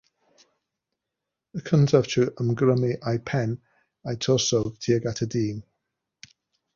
Y 1.59 1.61
cyntaf 1.67 2.07
yw 2.07 2.13
trwy 2.13 2.23
ymgrymu 2.45 2.89
eu 3.11 3.21
pen 3.31 3.53
a'u 4.13 4.17
torso 4.27 4.63
tuag 4.87 5.07
at 5.13 5.23
y 5.27 5.33
dyn. 5.35 5.61